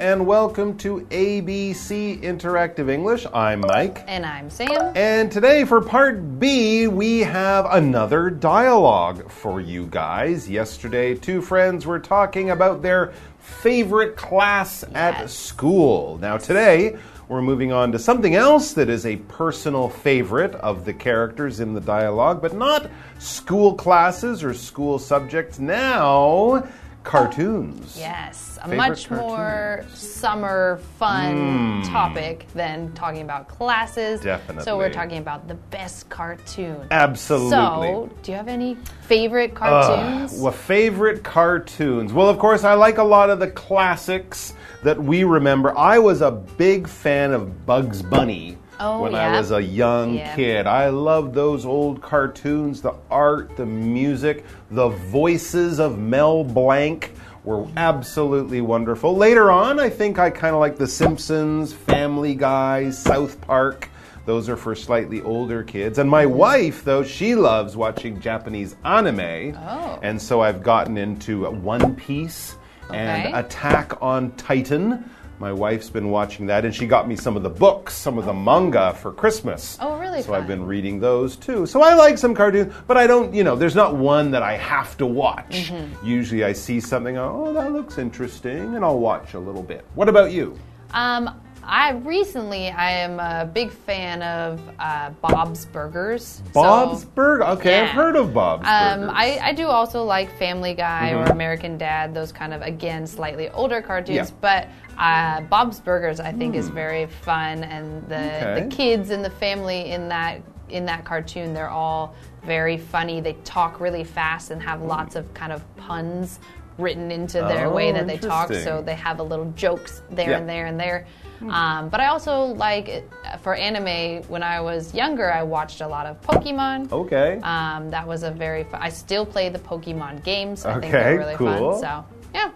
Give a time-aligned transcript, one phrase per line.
[0.00, 3.26] and welcome to ABC Interactive English.
[3.34, 4.02] I'm Mike.
[4.08, 4.96] And I'm Sam.
[4.96, 10.48] And today, for part B, we have another dialogue for you guys.
[10.48, 16.16] Yesterday, two friends were talking about their favorite class at school.
[16.16, 16.96] Now, today,
[17.28, 21.74] we're moving on to something else that is a personal favorite of the characters in
[21.74, 25.58] the dialogue, but not school classes or school subjects.
[25.58, 26.66] Now,
[27.04, 27.96] cartoons.
[27.98, 31.92] Yes, a Favorite much more summer fun hmm.
[31.92, 34.20] topic than talking about classes.
[34.20, 34.64] Definitely.
[34.64, 36.86] So we're talking about the best cartoon.
[36.90, 37.50] Absolutely.
[37.50, 40.40] So, do you have any favorite cartoons?
[40.40, 42.12] Well, favorite cartoons.
[42.12, 45.76] Well, of course, I like a lot of the classics that we remember.
[45.76, 48.58] I was a big fan of Bugs Bunny.
[48.80, 50.34] Oh, when I was a young Yeah.
[50.34, 52.80] kid, I loved those old cartoons.
[52.80, 57.12] The art, the music, the voices of Mel Blanc
[57.44, 59.14] were absolutely wonderful.
[59.16, 63.88] Later on, I think I kind of like The Simpsons, Family Guy, South Park.
[64.26, 65.98] Those are for slightly older kids.
[65.98, 69.56] And my wife, though, she loves watching Japanese anime.
[69.58, 69.98] Oh.
[70.02, 72.56] And so I've gotten into One Piece
[72.92, 75.04] and Attack on Titan.
[75.40, 78.26] My wife's been watching that, and she got me some of the books, some of
[78.26, 79.78] the manga for Christmas.
[79.80, 81.64] Oh, really So I've been reading those too.
[81.64, 84.58] So I like some cartoons, but I don't, you know, there's not one that I
[84.58, 85.70] have to watch.
[85.70, 86.06] Mm-hmm.
[86.06, 89.86] Usually I see something, oh, that looks interesting, and I'll watch a little bit.
[89.94, 90.58] What about you?
[90.92, 96.42] Um, I recently I am a big fan of uh, Bob's Burgers.
[96.46, 97.44] So- Bob's Burger.
[97.44, 99.14] Okay, I've heard of Bob's Um, Burgers.
[99.16, 101.28] I, I do also like Family Guy Mm-hmm.
[101.28, 104.16] or American Dad, those kind of, again, slightly older cartoons.
[104.30, 104.36] Yeah.
[104.40, 104.68] But
[105.00, 107.64] uh, Bob's Burgers, I think, is very fun.
[107.64, 108.60] And the, Okay.
[108.62, 113.20] the kids and the family in that, in that cartoon, they're all very funny.
[113.20, 116.38] They talk really fast and have lots of kind of puns
[116.78, 118.52] written into their Oh, way that they talk.
[118.52, 120.38] So they have a little jokes there Yeah.
[120.38, 121.06] and there and there.
[121.48, 125.88] Um, but I also like, uh, for anime, when I was younger, I watched a
[125.88, 126.92] lot of Pokemon.
[126.92, 127.40] okay.
[127.42, 128.80] Um, that was a very fun.
[128.82, 130.66] I still play the Pokemon games.
[130.66, 131.72] I think Okay, they're really cool.
[131.72, 131.80] fun.
[131.80, 132.50] So, yeah.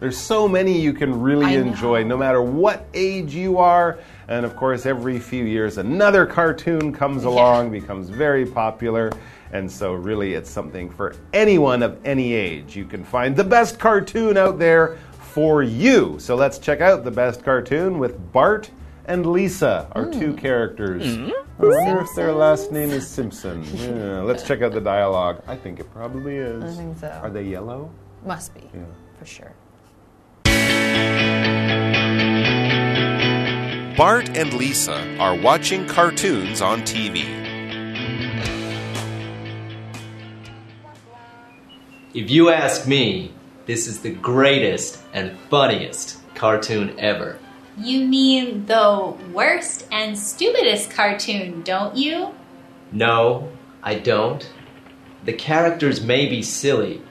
[0.00, 3.98] There's so many you can really enjoy, no matter what age you are.
[4.28, 9.12] And of course, every few years, another cartoon comes along, becomes very popular.
[9.52, 12.76] And so, really, it's something for anyone of any age.
[12.76, 16.16] You can find the best cartoon out there for you.
[16.18, 18.70] So, let's check out the best cartoon with Bart
[19.06, 20.18] and Lisa, our Hmm.
[20.20, 21.04] two characters.
[21.18, 23.64] I wonder if their last name is Simpson.
[23.74, 25.42] Yeah, let's check out the dialogue.
[25.48, 26.62] I think it probably is.
[26.62, 27.08] I think so.
[27.22, 27.90] Are they yellow?
[28.24, 28.80] Must be, yeah.
[29.18, 29.52] for sure.
[33.96, 37.24] Bart and Lisa are watching cartoons on TV.
[42.14, 43.32] If you ask me,
[43.66, 47.38] this is the greatest and funniest cartoon ever.
[47.76, 52.34] You mean the worst and stupidest cartoon, don't you?
[52.92, 53.50] No,
[53.82, 54.48] I don't.
[55.24, 57.02] The characters may be silly,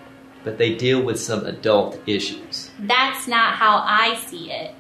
[0.44, 2.72] but they deal with some adult issues.
[2.80, 4.76] That's not how I see it.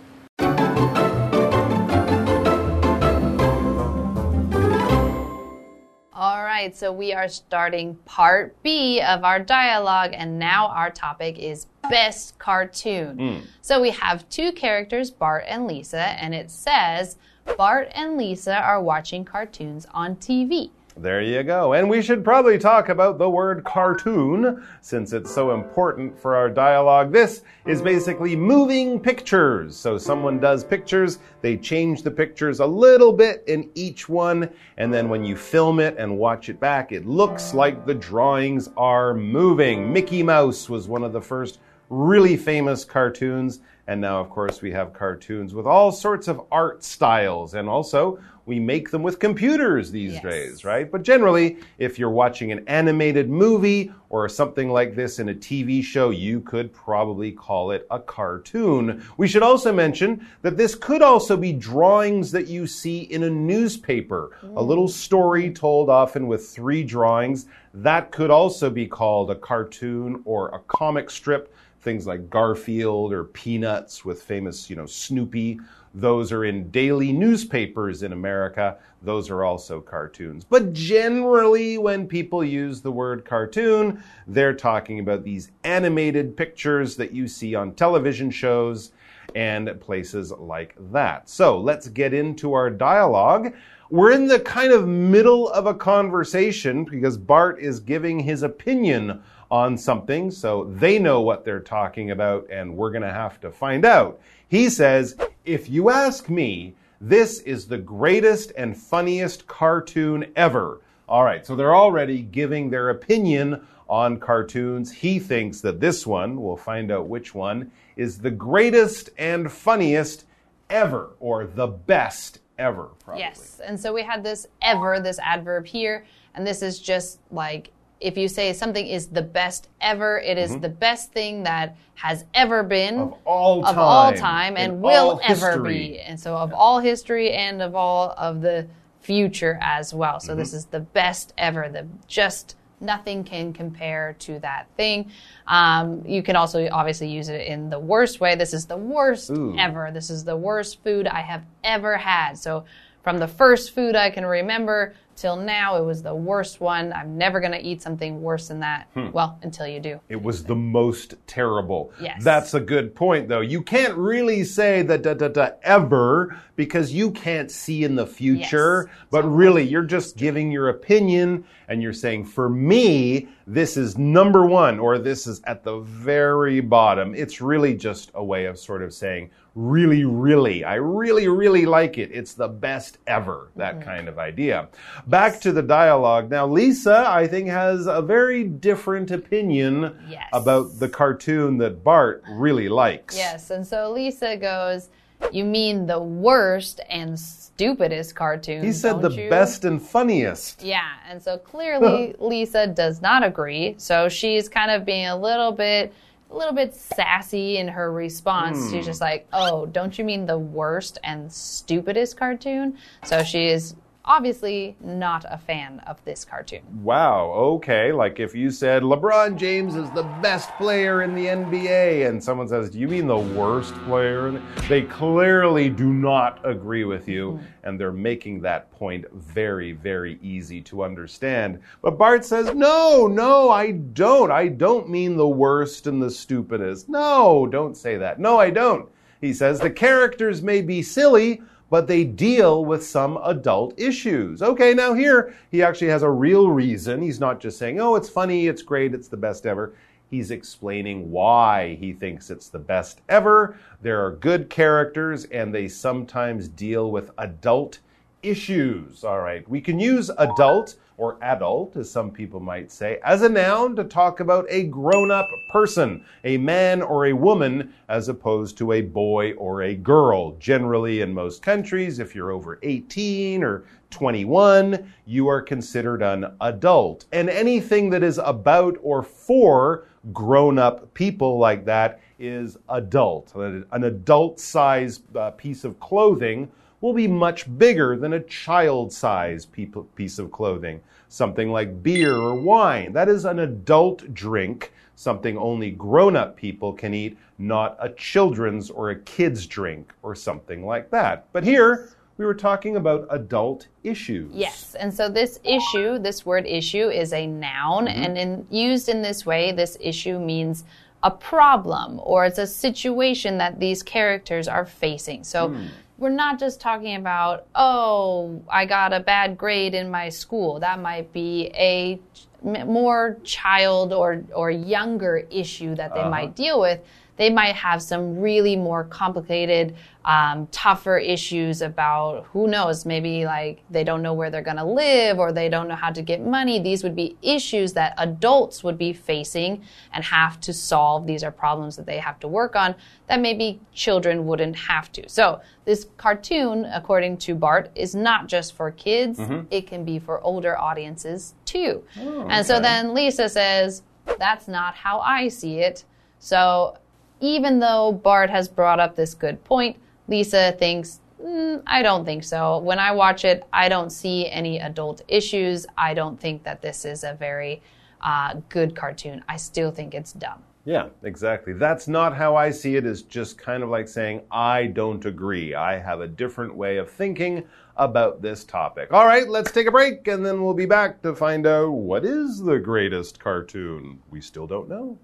[6.59, 11.67] Right, so we are starting part B of our dialogue, and now our topic is
[11.89, 13.17] best cartoon.
[13.17, 13.45] Hmm.
[13.61, 17.15] So we have two characters, Bart and Lisa, and it says
[17.57, 20.71] Bart and Lisa are watching cartoons on TV.
[21.01, 21.71] There you go.
[21.75, 26.49] And we should probably talk about the word cartoon since it's so important for our
[26.49, 27.13] dialogue.
[27.13, 29.77] This is basically moving pictures.
[29.77, 34.93] So someone does pictures, they change the pictures a little bit in each one, and
[34.93, 39.13] then when you film it and watch it back, it looks like the drawings are
[39.13, 39.93] moving.
[39.93, 43.61] Mickey Mouse was one of the first really famous cartoons.
[43.89, 47.55] And now, of course, we have cartoons with all sorts of art styles.
[47.55, 50.21] And also, we make them with computers these Yes.
[50.21, 50.91] days, right?
[50.91, 55.81] But generally, if you're watching an animated movie or something like this in a TV
[55.81, 59.01] show, you could probably call it a cartoon.
[59.17, 63.29] We should also mention that this could also be drawings that you see in a
[63.29, 64.37] newspaper.
[64.55, 67.47] A little story told often with three drawings.
[67.73, 73.23] That could also be called a cartoon or a comic strip things like Garfield or
[73.25, 75.59] Peanuts with famous, you know, Snoopy.
[75.93, 78.77] Those are in daily newspapers in America.
[79.01, 80.43] Those are also cartoons.
[80.43, 87.11] But generally, when people use the word cartoon, they're talking about these animated pictures that
[87.11, 88.91] you see on television shows
[89.35, 91.29] and places like that.
[91.29, 93.53] So let's get into our dialogue.
[93.89, 99.23] We're in the kind of middle of a conversation because Bart is giving his opinion
[99.49, 103.51] on something, so they know what they're talking about, and we're going to have to
[103.51, 104.19] find out.
[104.47, 110.81] He says, If you ask me, this is the greatest and funniest cartoon ever.
[111.07, 114.91] All right, so they're already giving their opinion on cartoons.
[114.91, 120.25] He thinks that this one, we'll find out which one, is the greatest and funniest
[120.69, 123.23] ever, or the best ever, probably.
[123.23, 123.59] Yes.
[123.65, 127.71] And so we had this ever, this adverb here, and this is just like
[128.01, 132.23] if you say something is the best ever, it is the best thing that has
[132.33, 133.13] ever been Mm-hmm.
[133.13, 135.99] Of all time, of all time, and will ever be.
[135.99, 138.67] And so of all history and of all of the
[139.01, 140.19] future as well.
[140.19, 140.39] So Mm-hmm.
[140.39, 145.11] this is the best ever, the just nothing can compare to that thing.
[145.47, 148.35] Um, you can also obviously use it in the worst way.
[148.35, 149.55] This is the worst Ooh.
[149.57, 149.91] ever.
[149.93, 152.33] This is the worst food I have ever had.
[152.33, 152.65] So
[153.03, 156.93] from the first food I can remember till now, it was the worst one.
[156.93, 158.87] I'm never going to eat something worse than that.
[158.93, 159.11] Hmm.
[159.11, 159.99] Well, until you do.
[160.07, 161.91] It was the most terrible.
[162.01, 162.23] Yes.
[162.23, 163.41] That's a good point, though.
[163.41, 168.07] You can't really say the da da da ever because you can't see in the
[168.07, 168.87] future.
[168.87, 168.97] Yes.
[169.11, 174.45] But really, you're just giving your opinion and you're saying, for me, this is number
[174.45, 177.13] one or this is at the very bottom.
[177.15, 181.97] It's really just a way of sort of saying, really, really, I really, really like
[181.97, 182.09] it.
[182.11, 183.51] It's the best ever.
[183.55, 183.83] That Mm-hmm.
[183.89, 184.67] kind of idea.
[185.07, 186.29] Back to the dialogue.
[186.31, 190.27] Now, Lisa, I think, has a very different opinion Yes.
[190.33, 193.15] about the cartoon that Bart really likes.
[193.15, 193.51] Yes.
[193.51, 194.89] And so Lisa goes,
[195.31, 198.63] You mean the worst and stupidest cartoon?
[198.63, 200.63] He said the you?" best and funniest.
[200.63, 203.75] Yeah, and so clearly Lisa does not agree.
[203.77, 205.93] So she's kind of being a little bit
[206.31, 208.57] a little bit sassy in her response.
[208.59, 208.71] Hmm.
[208.71, 213.75] She's just like, "Oh, don't you mean the worst and stupidest cartoon?" So she is
[214.09, 216.61] obviously not a fan of this cartoon.
[216.81, 217.91] Wow, okay.
[217.91, 222.47] Like if you said LeBron James is the best player in the NBA, and someone
[222.47, 224.31] says, Do you mean the worst player?
[224.67, 227.45] They clearly do not agree with you, hmm.
[227.63, 231.59] and they're making that point very, very easy to understand.
[231.83, 234.31] But Bart says, No, no, I don't.
[234.31, 236.89] I don't mean the worst and the stupidest.
[236.89, 238.19] No, don't say that.
[238.19, 238.89] No, I don't.
[239.21, 244.41] He says, The characters may be silly but they deal with some adult issues.
[244.41, 247.01] Okay, now here he actually has a real reason.
[247.01, 249.73] He's not just saying, oh, it's funny, it's great, it's the best ever.
[250.09, 253.57] He's explaining why he thinks it's the best ever.
[253.81, 257.79] There are good characters, and they sometimes deal with adult
[258.23, 259.03] issues.
[259.03, 263.29] All right, we can use adult or adult, as some people might say, as a
[263.29, 268.57] noun to talk about a grown up person, a man or a woman, as opposed
[268.57, 270.35] to a boy or a girl.
[270.39, 277.05] Generally, in most countries, if you're over 18 or 21, you are considered an adult.
[277.13, 283.33] And anything that is about or for grown up people like that is adult.
[283.35, 289.49] An adult sized uh, piece of clothing will be much bigger than a child sized
[289.95, 290.81] piece of clothing.
[291.09, 296.73] Something like beer or wine, that is an adult drink, something only grown up people
[296.73, 301.25] can eat, not a children's or a kid's drink or something like that.
[301.33, 304.35] But here, we were talking about adult issues.
[304.35, 308.03] Yes, and so this issue, this word issue, is a noun, mm-hmm.
[308.03, 310.65] and in, used in this way, this issue means
[311.01, 315.23] a problem or it's a situation that these characters are facing.
[315.23, 315.67] So hmm.
[315.99, 320.59] We're not just talking about, oh, I got a bad grade in my school.
[320.59, 321.99] That might be a
[322.41, 326.09] more child or or younger issue that they uh-huh.
[326.09, 326.79] might deal with.
[327.19, 333.61] They might have some really more complicated, um, tougher issues about who knows, maybe like
[333.69, 336.21] they don't know where they're going to live or they don't know how to get
[336.25, 336.61] money.
[336.61, 339.61] These would be issues that adults would be facing
[339.91, 341.07] and have to solve.
[341.07, 342.73] These are problems that they have to work on
[343.07, 345.09] that maybe children wouldn't have to.
[345.09, 349.19] So, this cartoon, according to Bart, is not just for kids,
[349.51, 351.83] it can be for older audiences too.
[352.29, 353.83] And so then Lisa says,
[354.17, 355.83] That's not how I see it.
[356.19, 356.77] So,
[357.19, 362.23] even though Bart has brought up this good point, Lisa thinks, "Mm, I don't think
[362.23, 362.59] so.
[362.59, 365.65] When I watch it, I don't see any adult issues.
[365.77, 367.61] I don't think that this is a very
[368.01, 369.23] uh, good cartoon.
[369.27, 370.43] I still think it's dumb.
[370.65, 371.53] Yeah, exactly.
[371.53, 375.55] That's not how I see it, is just kind of like saying, I don't agree.
[375.55, 377.43] I have a different way of thinking
[377.77, 378.93] about this topic.
[378.93, 382.05] All right, let's take a break and then we'll be back to find out what
[382.05, 383.99] is the greatest cartoon.
[384.11, 384.99] We still don't know.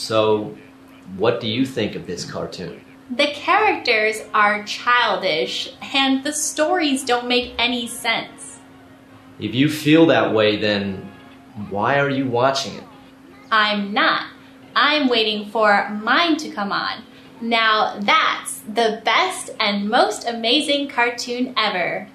[0.00, 0.56] So,
[1.18, 2.80] what do you think of this cartoon?
[3.10, 8.60] The characters are childish and the stories don't make any sense.
[9.38, 11.12] If you feel that way, then
[11.68, 12.84] why are you watching it?
[13.50, 14.28] I'm not.
[14.74, 17.02] I'm waiting for mine to come on.
[17.42, 22.08] Now that's the best and most amazing cartoon ever.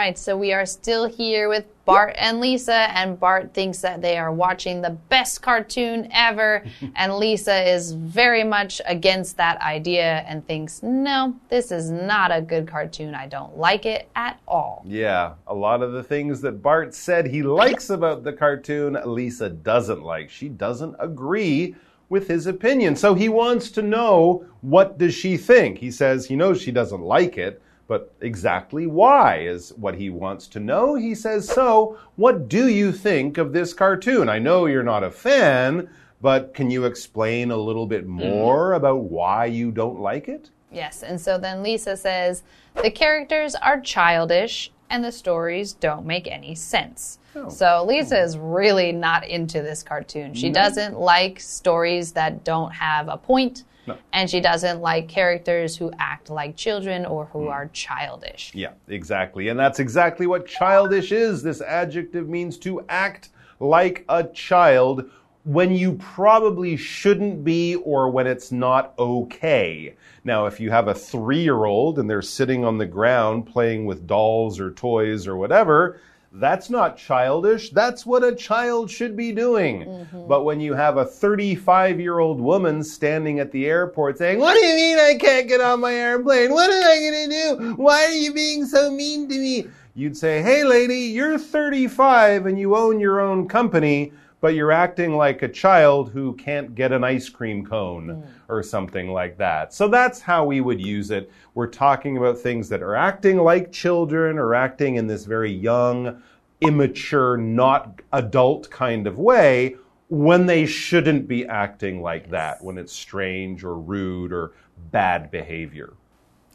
[0.00, 4.16] Right, so we are still here with Bart and Lisa, and Bart thinks that they
[4.16, 6.64] are watching the best cartoon ever,
[6.96, 12.40] and Lisa is very much against that idea and thinks, no, this is not a
[12.40, 13.14] good cartoon.
[13.14, 14.82] I don't like it at all.
[14.86, 19.50] Yeah, a lot of the things that Bart said he likes about the cartoon, Lisa
[19.50, 20.30] doesn't like.
[20.30, 21.74] She doesn't agree
[22.08, 22.96] with his opinion.
[22.96, 25.76] So he wants to know what does she think?
[25.76, 30.46] He says he knows she doesn't like it, but exactly why is what he wants
[30.46, 30.94] to know.
[30.94, 34.28] He says, "So, what do you think of this cartoon?
[34.28, 35.90] I know you're not a fan,
[36.22, 38.28] but can you explain a little bit mm-hmm.
[38.28, 42.44] more about why you don't like it?" Yes, and so then Lisa says,
[42.80, 47.18] the characters are childish and the stories don't make any sense.
[47.34, 48.24] Oh, so Lisa hmm.
[48.24, 50.34] is really not into this cartoon.
[50.34, 53.64] She doesn't like stories that don't have a point,
[54.12, 57.48] and she doesn't like characters who act like children or who hmm.
[57.48, 58.52] are childish.
[58.54, 59.48] Yeah, exactly.
[59.48, 61.42] And that's exactly what childish is.
[61.42, 63.30] This adjective means to act
[63.60, 65.10] like a child
[65.44, 69.94] when you probably shouldn't be or when it's not okay.
[70.24, 73.86] Now, if you have a three year old and they're sitting on the ground playing
[73.86, 76.00] with dolls or toys or whatever,
[76.32, 77.70] that's not childish.
[77.70, 79.80] That's what a child should be doing.
[79.80, 80.28] Mm-hmm.
[80.28, 84.54] But when you have a 35 year old woman standing at the airport saying, What
[84.54, 86.52] do you mean I can't get on my airplane?
[86.52, 87.74] What am I going to do?
[87.82, 89.66] Why are you being so mean to me?
[89.94, 95.16] You'd say, Hey, lady, you're 35 and you own your own company, but you're acting
[95.16, 98.52] like a child who can't get an ice cream cone hmm.
[98.52, 99.72] or something like that.
[99.74, 101.30] So that's how we would use it.
[101.54, 106.22] We're talking about things that are acting like children or acting in this very young,
[106.60, 109.76] immature, not adult kind of way
[110.08, 114.52] when they shouldn't be acting like that, when it's strange or rude or
[114.90, 115.92] bad behavior.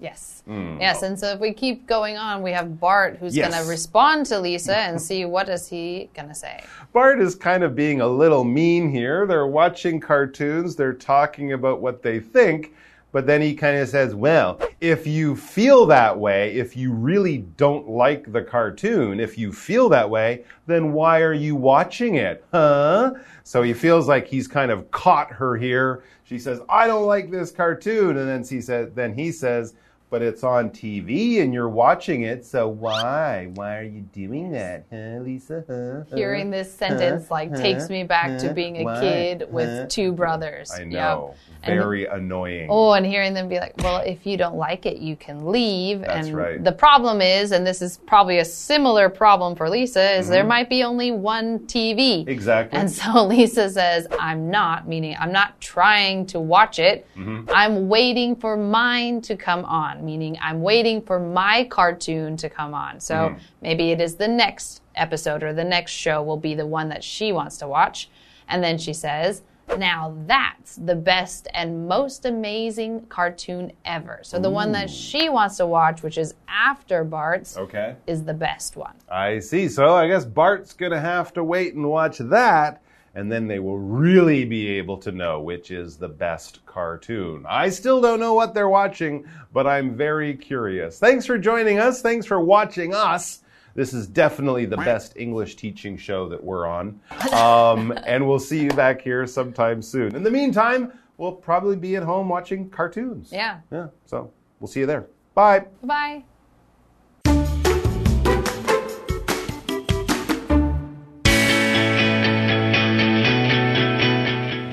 [0.06, 0.44] Yes.
[0.46, 0.78] Hmm.
[0.80, 3.50] Yes, and so if we keep going on, we have Bart who's Yes.
[3.50, 6.64] going to respond to Lisa and see what is he going to say.
[6.94, 9.26] Bart is kind of being a little mean here.
[9.26, 12.76] They're watching cartoons, they're talking about what they think,
[13.12, 17.40] but then he kind of says, Well, if you feel that way, if you really
[17.58, 22.46] don't like the cartoon, if you feel that way, then why are you watching it?
[22.52, 23.16] Huh?
[23.44, 26.04] So he feels like he's kind of caught her here.
[26.26, 28.18] She says, I don't like this cartoon.
[28.18, 29.74] And then he says, then he says,
[30.16, 33.50] but it's on TV and you're watching it, so why?
[33.56, 35.62] Why are you doing that, huh, Lisa?
[35.68, 36.06] Huh?
[36.10, 36.16] Huh?
[36.16, 40.72] Hearing this sentence like takes me back to being a why, kid with two brothers.
[40.72, 40.88] I Yep.
[40.90, 41.36] know.
[41.64, 42.68] And- Very annoying.
[42.70, 46.00] Oh, and hearing them be like, well, if you don't like it, you can leave.
[46.02, 46.64] That's and right.
[46.64, 50.32] the problem is, and this is probably a similar problem for Lisa, is Mm-hmm.
[50.32, 52.26] there might be only one TV.
[52.26, 52.80] Exactly.
[52.80, 57.06] And so Lisa says, I'm not, meaning I'm not trying to watch it.
[57.18, 57.50] Mm-hmm.
[57.54, 62.74] I'm waiting for mine to come on, meaning I'm waiting for my cartoon to come
[62.74, 63.00] on.
[63.00, 63.40] So Mm.
[63.62, 67.04] maybe it is the next episode or the next show will be the one that
[67.04, 68.10] she wants to watch.
[68.48, 69.42] And then she says,
[69.80, 74.20] now that's the best and most amazing cartoon ever.
[74.22, 77.96] So the one that she wants to watch, which is after Bart's, okay.
[78.06, 78.94] is the best one.
[79.10, 79.68] I see.
[79.68, 82.84] So I guess Bart's going to have to wait and watch that,
[83.16, 87.46] and then they will really be able to know which is the best cartoon.
[87.48, 91.00] I still don't know what they're watching, but I'm very curious.
[91.00, 92.02] Thanks for joining us.
[92.02, 93.42] Thanks for watching us.
[93.74, 97.00] This is definitely the best English teaching show that we're on.
[97.34, 100.16] Um, and we'll see you back here sometime soon.
[100.16, 103.30] In the meantime, we'll probably be at home watching cartoons.
[103.32, 103.60] Yeah.
[103.72, 103.88] Yeah.
[104.06, 105.08] So we'll see you there.
[105.34, 105.66] Bye.
[105.84, 106.24] Bye.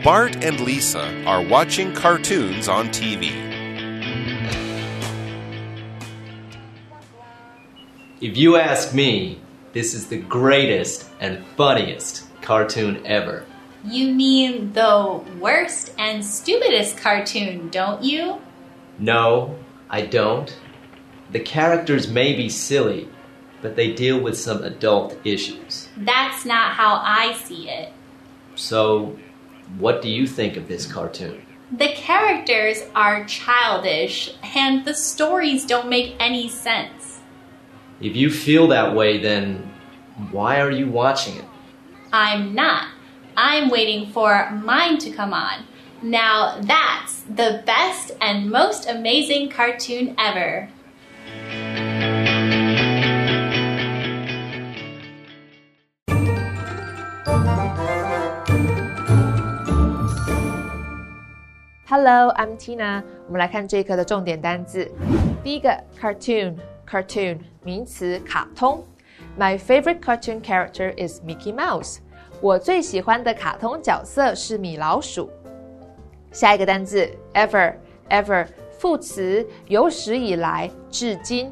[0.04, 3.30] Bart and Lisa are watching cartoons on TV.
[8.20, 9.38] If you ask me,
[9.72, 13.44] this is the greatest and funniest cartoon ever.
[13.84, 18.40] You mean the worst and stupidest cartoon, don't you?
[18.98, 19.56] No,
[19.88, 20.52] I don't.
[21.30, 23.08] The characters may be silly,
[23.60, 25.88] but they deal with some adult issues.
[25.96, 27.92] That's not how I see it.
[28.56, 29.16] So,
[29.78, 31.44] what do you think of this cartoon?
[31.70, 37.20] The characters are childish and the stories don't make any sense.
[38.00, 39.72] If you feel that way, then
[40.30, 41.44] why are you watching it?
[42.12, 42.88] I'm not.
[43.36, 45.64] I'm waiting for mine to come on.
[46.02, 50.68] Now that's the best and most amazing cartoon ever.
[61.91, 63.03] Hello, I'm Tina。
[63.27, 64.91] 我们来看这一课的重点单字。
[65.43, 68.83] 第一个，cartoon，cartoon 名词，卡通。
[69.39, 71.99] My favorite cartoon character is Mickey Mouse。
[72.41, 75.29] 我最喜欢的卡通角色是米老鼠。
[76.31, 78.47] 下一个单字，ever，ever
[78.77, 81.51] 副词，有史以来，至今。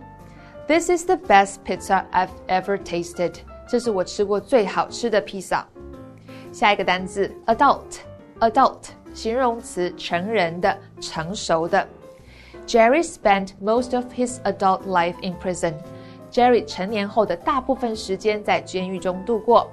[0.68, 3.36] This is the best pizza I've ever tasted。
[3.68, 5.68] 这是我吃过最好吃的披萨。
[6.52, 8.90] 下一个单字，adult，adult。
[9.14, 11.88] 形容词，成人的、成熟的。
[12.68, 15.74] Jerry spent most of his adult life in prison.
[16.32, 19.70] Jerry 成年后的大部分时间在监狱中度过。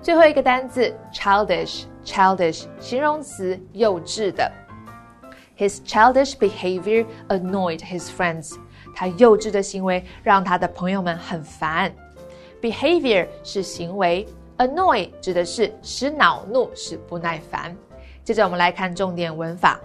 [0.00, 4.50] 最后一个单词，childish，childish，形容词，幼稚的。
[5.56, 8.56] His childish behavior annoyed his friends.
[8.94, 11.92] 他幼稚的行为让他的朋友们很烦。
[12.60, 17.76] Behavior 是行为，annoy 指的是使恼怒，使不耐烦。
[18.23, 19.77] 接着我们来看重点文法。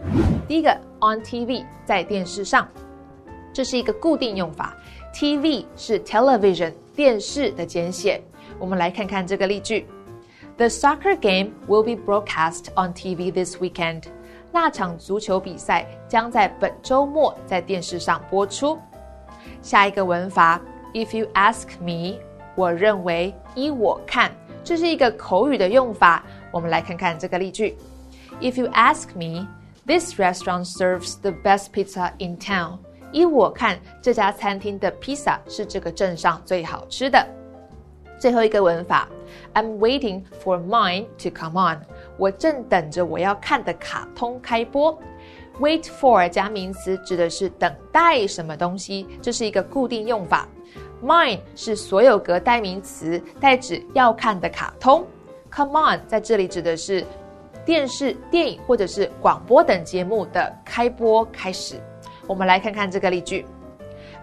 [0.46, 2.68] 第一个，on TV，在电视上，
[3.52, 4.76] 这是一个固定用法。
[5.12, 8.22] TV 是 television，电视的简写。
[8.56, 9.88] 我们来看看这个例句
[10.56, 14.04] ：The soccer game will be broadcast on TV this weekend。
[14.52, 18.78] 那场足球比赛将在本周末在电视上播出。
[19.60, 20.60] 下一个文法
[20.94, 22.20] ，If you ask me，
[22.54, 24.30] 我认为，依我看，
[24.62, 26.22] 这是一个口语的用法。
[26.52, 27.76] 我们来看看这个例句。
[28.41, 29.47] If you ask me,
[29.85, 32.79] this restaurant serves the best pizza in town.
[33.11, 37.25] 依我看，这家餐厅的披萨是这个镇上最好吃的。
[38.17, 39.07] 最后一个文法，
[39.53, 41.81] I'm waiting for mine to come on。
[42.17, 44.97] 我正等着我要看的卡通开播。
[45.59, 50.47] Wait for 加名词指的是等待什么东西，这是一个固定用法。
[51.03, 55.05] Mine 是所有格代名词，代指要看的卡通。
[55.51, 57.05] Come on 在这里指的是。
[57.68, 61.74] 电视、电影或者是广播等节目的开播开始，
[62.26, 63.44] 我们来看看这个例句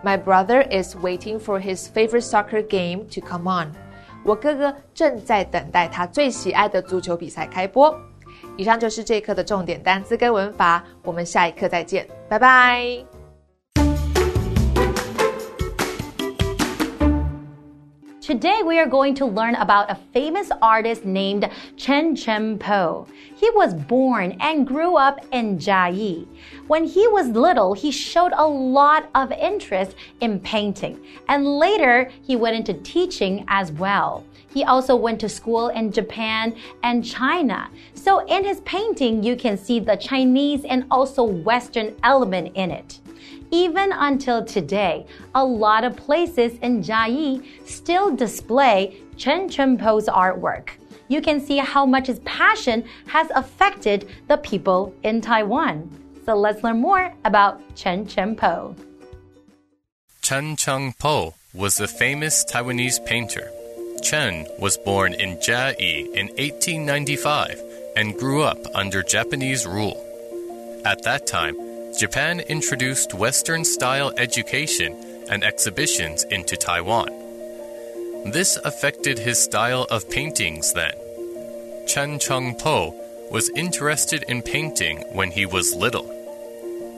[0.04, 3.72] ：My brother is waiting for his favorite soccer game to come on。
[4.24, 7.96] 我哥哥正在等待他最喜爱的足球比赛开播。
[8.58, 13.15] 以上就是这一课的重点单词跟文法，我们下一课再见，拜拜。
[18.26, 23.06] Today we are going to learn about a famous artist named Chen Cheng-po.
[23.36, 26.26] He was born and grew up in Chiayi.
[26.66, 32.36] When he was little, he showed a lot of interest in painting, and later he
[32.36, 34.26] went into teaching as well.
[34.50, 37.70] He also went to school in Japan and China.
[37.94, 43.02] So in his painting, you can see the Chinese and also Western element in it.
[43.52, 50.70] Even until today, a lot of places in Chiayi still display Chen Cheng-po's artwork.
[51.08, 55.90] You can see how much his passion has affected the people in Taiwan.
[56.26, 58.76] So let's learn more about Chen Chenpo.
[60.22, 63.52] Chen Cheng-po was a famous Taiwanese painter.
[64.02, 67.62] Chen was born in Chiayi in 1895
[67.96, 70.02] and grew up under Japanese rule.
[70.84, 71.56] At that time,
[71.96, 74.96] Japan introduced Western style education
[75.30, 77.10] and exhibitions into Taiwan.
[78.32, 80.94] This affected his style of paintings then.
[81.88, 82.94] Chen Cheng-po
[83.32, 86.10] was interested in painting when he was little.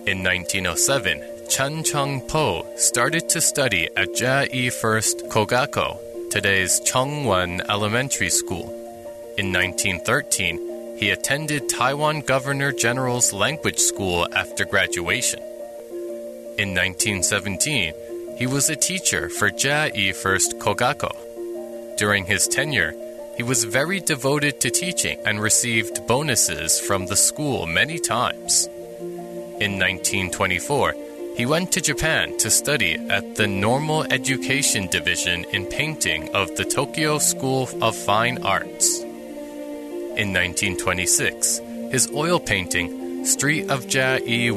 [0.08, 6.00] In 1907, Chen Cheng-po started to study at Chiayi First Kogako,
[6.32, 8.74] today's Chongwen Elementary School.
[9.38, 10.67] In 1913,
[10.98, 15.40] he attended Taiwan Governor General's Language School after graduation.
[16.58, 17.94] In 1917,
[18.38, 21.16] he was a teacher for Chiayi First Kogako.
[21.98, 22.94] During his tenure,
[23.36, 28.66] he was very devoted to teaching and received bonuses from the school many times.
[29.60, 30.96] In 1924,
[31.36, 36.66] he went to Japan to study at the Normal Education Division in Painting of the
[36.66, 38.97] Tokyo School of Fine Arts.
[40.18, 44.50] In 1926, his oil painting, Street of Chiayi,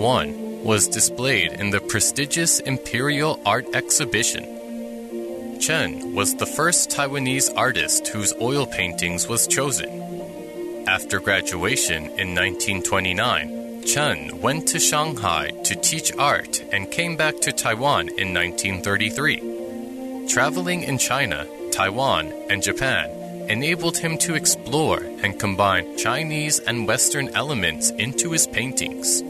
[0.64, 5.58] was displayed in the prestigious Imperial Art Exhibition.
[5.60, 10.86] Chen was the first Taiwanese artist whose oil paintings was chosen.
[10.88, 17.52] After graduation in 1929, Chen went to Shanghai to teach art and came back to
[17.52, 20.26] Taiwan in 1933.
[20.26, 23.19] Traveling in China, Taiwan, and Japan
[23.50, 29.22] enabled him to explore and combine Chinese and Western elements into his paintings.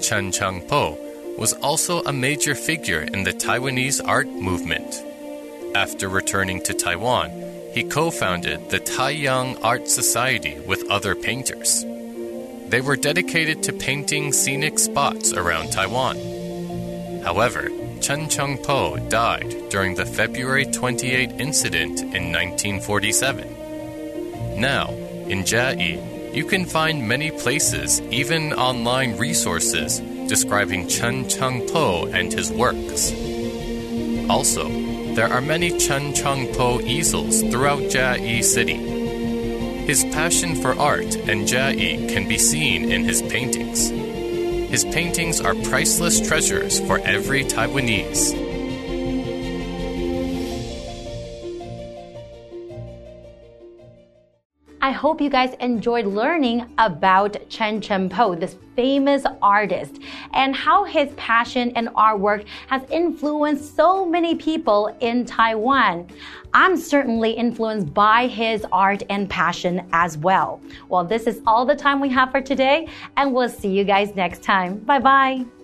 [0.00, 0.96] Chen Cheng-po
[1.36, 5.04] was also a major figure in the Taiwanese art movement.
[5.74, 7.30] After returning to Taiwan,
[7.74, 11.84] he co founded the Taiyang Art Society with other painters.
[12.68, 16.16] They were dedicated to painting scenic spots around Taiwan.
[17.22, 17.68] However,
[18.00, 24.58] Chen Cheng-po died during the February 28 incident in 1947.
[24.58, 24.88] Now,
[25.28, 32.50] in Chiayi, you can find many places, even online resources, describing Chen Cheng-po and his
[32.50, 33.12] works.
[34.30, 34.66] Also,
[35.14, 38.78] there are many Chen Cheng-po easels throughout Chiayi City.
[39.84, 43.92] His passion for art and Chiayi can be seen in his paintings.
[44.70, 48.49] His paintings are priceless treasures for every Taiwanese.
[54.90, 60.00] I hope you guys enjoyed learning about Chen Cheng-po, this famous artist,
[60.32, 66.08] and how his passion and artwork has influenced so many people in Taiwan.
[66.54, 70.60] I'm certainly influenced by his art and passion as well.
[70.88, 74.16] Well, this is all the time we have for today, and we'll see you guys
[74.16, 74.78] next time.
[74.78, 75.59] Bye bye.